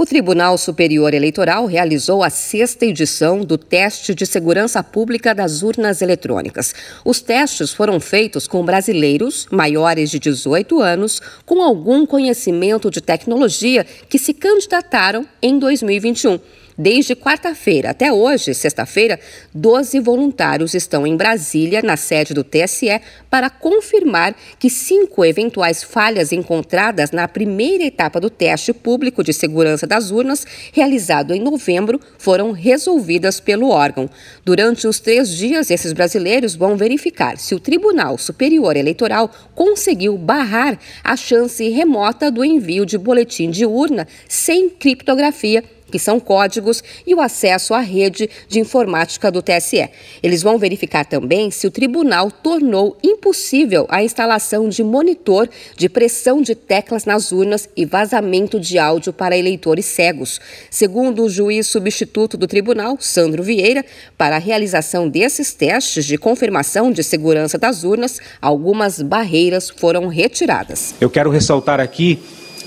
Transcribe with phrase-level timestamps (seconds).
[0.00, 6.00] O Tribunal Superior Eleitoral realizou a sexta edição do teste de segurança pública das urnas
[6.00, 6.72] eletrônicas.
[7.04, 13.84] Os testes foram feitos com brasileiros maiores de 18 anos com algum conhecimento de tecnologia
[14.08, 16.38] que se candidataram em 2021.
[16.80, 19.18] Desde quarta-feira até hoje, sexta-feira,
[19.52, 26.30] 12 voluntários estão em Brasília, na sede do TSE, para confirmar que cinco eventuais falhas
[26.30, 32.52] encontradas na primeira etapa do teste público de segurança das urnas, realizado em novembro, foram
[32.52, 34.08] resolvidas pelo órgão.
[34.44, 40.78] Durante os três dias, esses brasileiros vão verificar se o Tribunal Superior Eleitoral conseguiu barrar
[41.02, 47.14] a chance remota do envio de boletim de urna sem criptografia que são códigos, e
[47.14, 49.88] o acesso à rede de informática do TSE.
[50.22, 56.42] Eles vão verificar também se o tribunal tornou impossível a instalação de monitor de pressão
[56.42, 60.40] de teclas nas urnas e vazamento de áudio para eleitores cegos.
[60.70, 63.84] Segundo o juiz substituto do tribunal, Sandro Vieira,
[64.16, 70.94] para a realização desses testes de confirmação de segurança das urnas, algumas barreiras foram retiradas.
[71.00, 72.18] Eu quero ressaltar aqui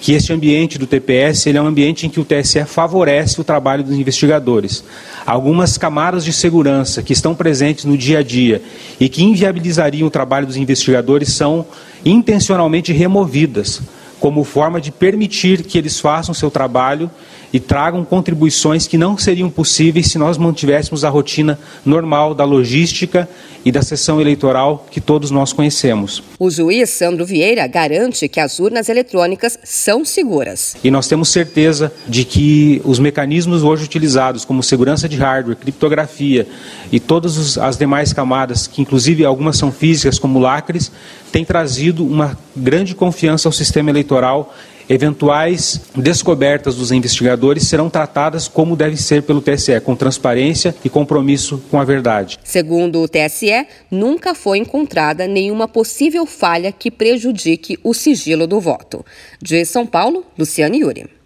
[0.00, 3.44] que este ambiente do TPS ele é um ambiente em que o TSE favorece o
[3.44, 4.82] trabalho dos investigadores.
[5.26, 8.62] Algumas camadas de segurança que estão presentes no dia a dia
[8.98, 11.66] e que inviabilizariam o trabalho dos investigadores são
[12.04, 13.82] intencionalmente removidas
[14.20, 17.10] como forma de permitir que eles façam seu trabalho
[17.52, 23.28] e tragam contribuições que não seriam possíveis se nós mantivéssemos a rotina normal da logística
[23.64, 26.22] e da sessão eleitoral que todos nós conhecemos.
[26.38, 30.76] O juiz Sandro Vieira garante que as urnas eletrônicas são seguras.
[30.82, 36.46] E nós temos certeza de que os mecanismos hoje utilizados, como segurança de hardware, criptografia
[36.92, 40.90] e todas as demais camadas, que inclusive algumas são físicas, como lacres,
[41.30, 44.09] têm trazido uma grande confiança ao sistema eleitoral
[44.88, 51.62] Eventuais descobertas dos investigadores serão tratadas como deve ser pelo TSE, com transparência e compromisso
[51.70, 52.40] com a verdade.
[52.42, 59.06] Segundo o TSE, nunca foi encontrada nenhuma possível falha que prejudique o sigilo do voto.
[59.40, 61.19] De São Paulo, Luciane Yuri.